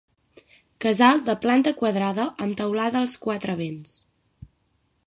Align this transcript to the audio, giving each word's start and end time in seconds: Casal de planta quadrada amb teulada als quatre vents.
Casal 0.85 1.21
de 1.27 1.35
planta 1.43 1.75
quadrada 1.83 2.27
amb 2.47 2.59
teulada 2.63 2.99
als 3.05 3.21
quatre 3.29 3.61
vents. 3.65 3.95